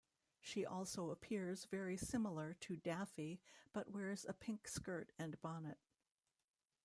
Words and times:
She 0.39 0.65
also 0.65 1.11
appears 1.11 1.65
very 1.65 1.95
similar 1.95 2.55
to 2.55 2.75
Daffy, 2.75 3.39
but 3.71 3.91
wears 3.91 4.25
a 4.27 4.33
pink 4.33 4.67
skirt 4.67 5.11
and 5.19 5.39
bonnet. 5.43 5.77